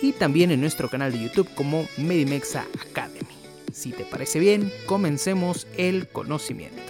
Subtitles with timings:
[0.00, 3.26] y también en nuestro canal de YouTube como Medimexa Academy.
[3.72, 6.82] Si te parece bien, comencemos el conocimiento.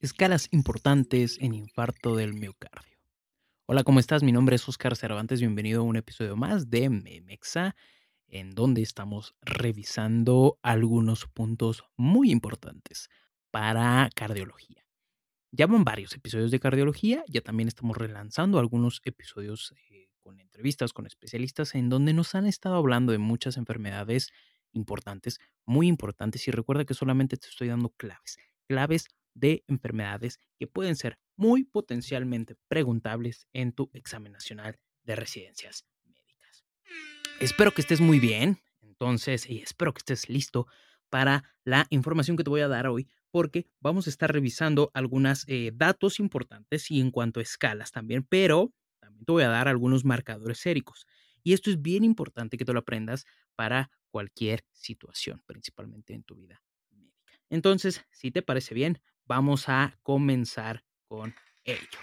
[0.00, 2.96] Escalas importantes en infarto del miocardio.
[3.66, 4.22] Hola, ¿cómo estás?
[4.22, 5.40] Mi nombre es Oscar Cervantes.
[5.40, 7.74] Bienvenido a un episodio más de Medimexa,
[8.28, 13.08] en donde estamos revisando algunos puntos muy importantes
[13.50, 14.85] para cardiología.
[15.52, 20.92] Ya van varios episodios de cardiología, ya también estamos relanzando algunos episodios eh, con entrevistas
[20.92, 24.32] con especialistas en donde nos han estado hablando de muchas enfermedades
[24.72, 26.46] importantes, muy importantes.
[26.48, 28.36] Y recuerda que solamente te estoy dando claves,
[28.66, 35.86] claves de enfermedades que pueden ser muy potencialmente preguntables en tu examen nacional de residencias
[36.04, 36.64] médicas.
[37.38, 40.66] Espero que estés muy bien, entonces, y espero que estés listo
[41.08, 45.44] para la información que te voy a dar hoy porque vamos a estar revisando algunos
[45.48, 49.68] eh, datos importantes y en cuanto a escalas también, pero también te voy a dar
[49.68, 51.06] algunos marcadores séricos.
[51.42, 56.34] Y esto es bien importante que te lo aprendas para cualquier situación, principalmente en tu
[56.34, 56.62] vida.
[57.50, 61.98] Entonces, si te parece bien, vamos a comenzar con ello.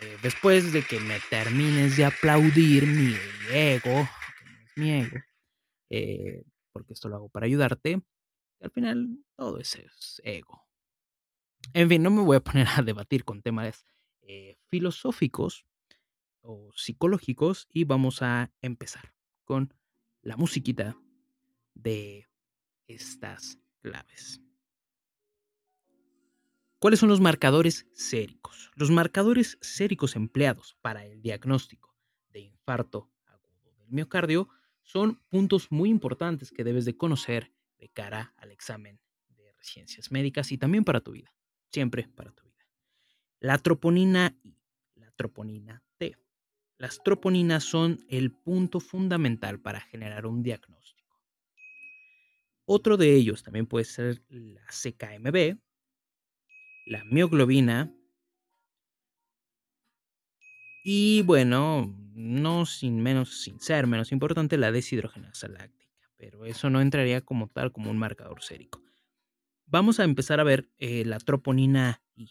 [0.00, 3.14] Eh, después de que me termines de aplaudir mi
[3.52, 4.08] ego,
[4.64, 5.18] es mi ego,
[5.90, 6.42] eh,
[6.72, 8.00] porque esto lo hago para ayudarte,
[8.60, 10.66] al final todo eso es ego.
[11.72, 13.84] En fin, no me voy a poner a debatir con temas
[14.22, 15.66] eh, filosóficos
[16.40, 19.74] o psicológicos y vamos a empezar con
[20.22, 20.96] la musiquita
[21.74, 22.28] de
[22.86, 24.40] estas claves.
[26.78, 28.70] ¿Cuáles son los marcadores séricos?
[28.74, 31.94] Los marcadores séricos empleados para el diagnóstico
[32.30, 34.48] de infarto agudo del miocardio
[34.82, 40.52] son puntos muy importantes que debes de conocer de cara al examen de ciencias médicas
[40.52, 41.34] y también para tu vida,
[41.72, 42.66] siempre para tu vida.
[43.40, 44.54] La troponina y
[44.96, 46.16] la troponina T.
[46.76, 51.18] Las troponinas son el punto fundamental para generar un diagnóstico.
[52.66, 55.58] Otro de ellos también puede ser la CKMB,
[56.86, 57.92] la mioglobina
[60.82, 65.48] y bueno, no sin menos sin ser menos importante la deshidrogenasa
[66.20, 68.82] pero eso no entraría como tal como un marcador sérico.
[69.66, 72.28] Vamos a empezar a ver eh, la troponina I.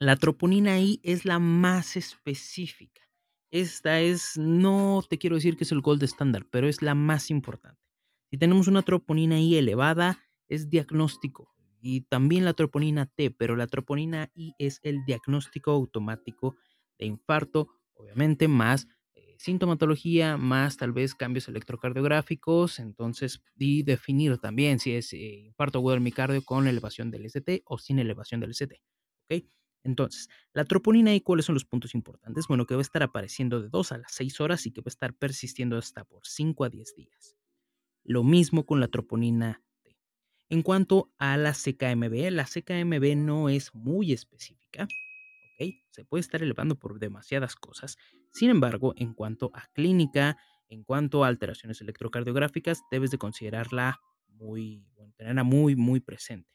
[0.00, 3.02] La troponina I es la más específica.
[3.50, 7.30] Esta es, no te quiero decir que es el gold estándar, pero es la más
[7.30, 7.82] importante.
[8.30, 10.18] Si tenemos una troponina I elevada,
[10.48, 16.56] es diagnóstico y también la troponina T, pero la troponina I es el diagnóstico automático
[16.98, 18.86] de infarto, obviamente más
[19.38, 25.92] sintomatología, más tal vez cambios electrocardiográficos, entonces, y definir también si es eh, infarto agudo
[25.92, 28.82] del micardio con elevación del ST o sin elevación del ST,
[29.30, 29.44] ¿ok?
[29.84, 32.46] Entonces, la troponina y cuáles son los puntos importantes?
[32.48, 34.86] Bueno, que va a estar apareciendo de 2 a las 6 horas y que va
[34.86, 37.36] a estar persistiendo hasta por 5 a 10 días.
[38.02, 39.96] Lo mismo con la troponina T.
[40.48, 44.88] En cuanto a la CKMB, la CKMB no es muy específica,
[45.90, 47.96] Se puede estar elevando por demasiadas cosas.
[48.32, 50.36] Sin embargo, en cuanto a clínica,
[50.68, 56.48] en cuanto a alteraciones electrocardiográficas, debes de considerarla muy, bueno, tenerla muy, muy presente.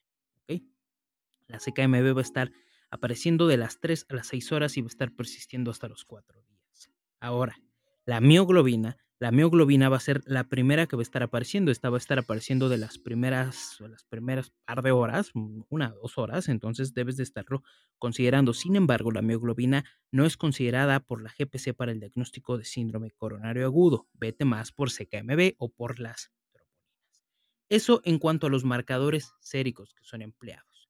[1.48, 2.52] La CKMB va a estar
[2.90, 6.06] apareciendo de las 3 a las 6 horas y va a estar persistiendo hasta los
[6.06, 6.90] 4 días.
[7.20, 7.58] Ahora,
[8.06, 11.72] la mioglobina, la mioglobina va a ser la primera que va a estar apareciendo.
[11.72, 15.32] Esta va a estar apareciendo de las primeras, las primeras par de horas,
[15.70, 17.64] una o dos horas, entonces debes de estarlo
[18.00, 18.54] considerando.
[18.54, 23.12] Sin embargo, la mioglobina no es considerada por la GPC para el diagnóstico de síndrome
[23.12, 24.10] coronario agudo.
[24.12, 27.24] Vete más por CKMB o por las troponinas.
[27.70, 30.90] Eso en cuanto a los marcadores séricos que son empleados.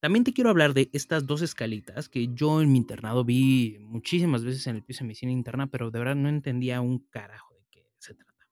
[0.00, 4.44] También te quiero hablar de estas dos escalitas que yo en mi internado vi muchísimas
[4.44, 7.55] veces en el piso de medicina interna, pero de verdad no entendía un carajo
[7.98, 8.48] se trata.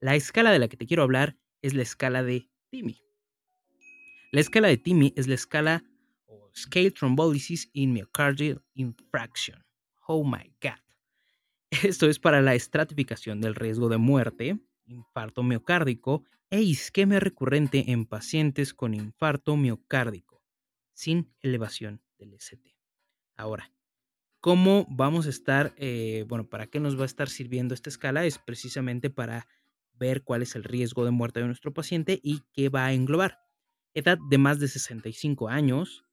[0.00, 3.02] La escala de la que te quiero hablar es la escala de TIMI.
[4.30, 5.84] La escala de TIMI es la escala
[6.26, 9.64] o Scale Thrombolysis in Myocardial Infraction.
[10.06, 10.80] Oh my God.
[11.70, 18.06] Esto es para la estratificación del riesgo de muerte, infarto miocárdico e isquemia recurrente en
[18.06, 20.42] pacientes con infarto miocárdico
[20.94, 22.74] sin elevación del ST.
[23.36, 23.72] Ahora,
[24.40, 28.24] ¿cómo vamos a estar, eh, bueno, para qué nos va a estar sirviendo esta escala?
[28.24, 29.46] Es precisamente para
[29.94, 33.38] ver cuál es el riesgo de muerte de nuestro paciente y qué va a englobar.
[33.94, 36.04] Edad de más de 65 años,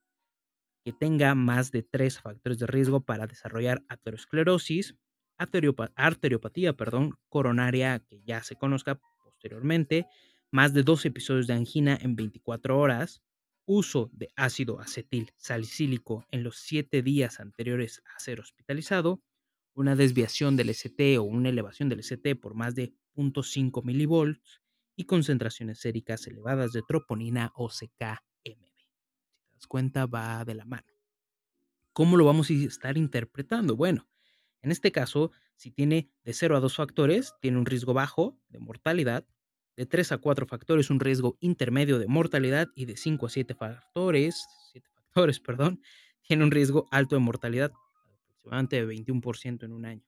[0.84, 4.96] que tenga más de tres factores de riesgo para desarrollar aterosclerosis,
[5.38, 10.08] arteriopatía perdón, coronaria que ya se conozca posteriormente,
[10.52, 13.24] más de dos episodios de angina en 24 horas,
[13.66, 19.22] uso de ácido acetil salicílico en los 7 días anteriores a ser hospitalizado,
[19.74, 24.62] una desviación del ST o una elevación del ST por más de 0.5 milivolts
[24.96, 28.66] y concentraciones séricas elevadas de troponina o CKMB.
[29.28, 30.88] Si te das cuenta, va de la mano.
[31.94, 33.76] ¿Cómo lo vamos a estar interpretando?
[33.76, 34.08] Bueno,
[34.62, 38.60] en este caso, si tiene de 0 a 2 factores, tiene un riesgo bajo de
[38.60, 39.28] mortalidad,
[39.76, 43.56] de 3 a 4 factores, un riesgo intermedio de mortalidad y de 5 a 7
[43.56, 45.82] factores, 7 factores, perdón,
[46.22, 47.72] tiene un riesgo alto de mortalidad,
[48.30, 50.04] aproximadamente de 21% en un año.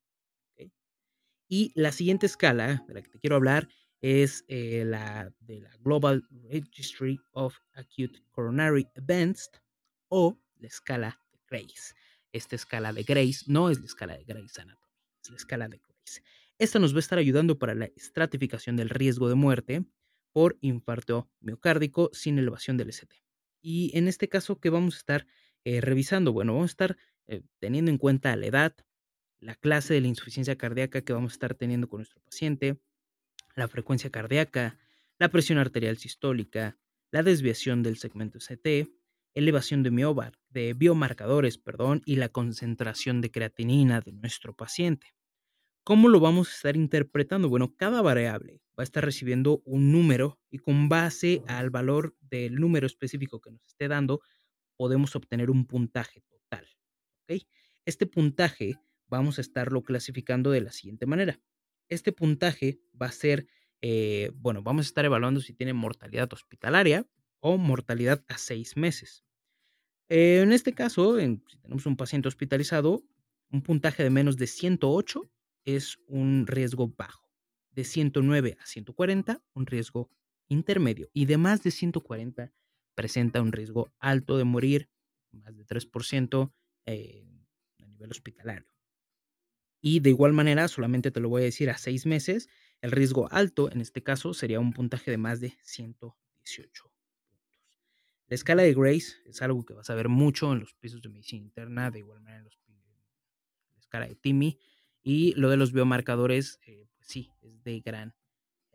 [1.49, 3.69] Y la siguiente escala de la que te quiero hablar
[4.01, 9.49] es eh, la de la Global Registry of Acute Coronary Events
[10.09, 11.93] o la escala de Grace.
[12.33, 14.93] Esta escala de Grace no es la escala de Grace Anatomy,
[15.23, 16.21] es la escala de Grace.
[16.59, 19.85] Esta nos va a estar ayudando para la estratificación del riesgo de muerte
[20.33, 23.15] por infarto miocárdico sin elevación del ST.
[23.61, 25.27] Y en este caso, ¿qué vamos a estar
[25.65, 26.33] eh, revisando?
[26.33, 28.75] Bueno, vamos a estar eh, teniendo en cuenta la edad,
[29.39, 32.79] la clase de la insuficiencia cardíaca que vamos a estar teniendo con nuestro paciente,
[33.55, 34.79] la frecuencia cardíaca,
[35.19, 36.79] la presión arterial sistólica,
[37.11, 38.87] la desviación del segmento ST,
[39.35, 39.91] elevación de,
[40.49, 45.16] de biomarcadores perdón, y la concentración de creatinina de nuestro paciente.
[45.87, 47.47] ¿Cómo lo vamos a estar interpretando?
[47.47, 52.55] Bueno, cada variable va a estar recibiendo un número y con base al valor del
[52.55, 54.19] número específico que nos esté dando,
[54.75, 56.67] podemos obtener un puntaje total.
[57.85, 58.75] Este puntaje
[59.07, 61.39] vamos a estarlo clasificando de la siguiente manera.
[61.87, 63.47] Este puntaje va a ser,
[63.81, 67.07] eh, bueno, vamos a estar evaluando si tiene mortalidad hospitalaria
[67.39, 69.23] o mortalidad a seis meses.
[70.09, 73.05] Eh, en este caso, si tenemos un paciente hospitalizado,
[73.49, 75.31] un puntaje de menos de 108
[75.67, 77.29] es un riesgo bajo.
[77.71, 80.09] De 109 a 140, un riesgo
[80.47, 81.09] intermedio.
[81.13, 82.53] Y de más de 140,
[82.95, 84.89] presenta un riesgo alto de morir,
[85.31, 86.53] más de 3%
[86.85, 87.27] eh,
[87.79, 88.71] a nivel hospitalario.
[89.81, 92.49] Y de igual manera, solamente te lo voy a decir a seis meses,
[92.81, 96.97] el riesgo alto en este caso sería un puntaje de más de 118 puntos.
[98.27, 101.09] La escala de Grace es algo que vas a ver mucho en los pisos de
[101.09, 104.59] medicina interna, de igual manera en los, la escala de TIMI
[105.07, 108.13] y lo de los biomarcadores, eh, pues sí, es de gran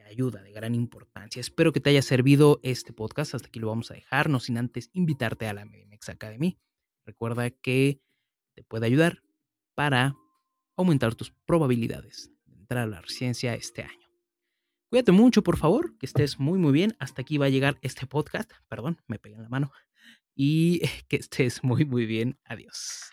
[0.07, 1.41] ayuda, de gran importancia.
[1.41, 3.35] Espero que te haya servido este podcast.
[3.35, 6.59] Hasta aquí lo vamos a dejar, no sin antes invitarte a la MX Academy.
[7.05, 8.01] Recuerda que
[8.55, 9.23] te puede ayudar
[9.75, 10.17] para
[10.75, 14.09] aumentar tus probabilidades de entrar a la residencia este año.
[14.89, 16.97] Cuídate mucho, por favor, que estés muy, muy bien.
[16.99, 18.51] Hasta aquí va a llegar este podcast.
[18.69, 19.71] Perdón, me pegué en la mano.
[20.35, 22.39] Y que estés muy, muy bien.
[22.45, 23.13] Adiós.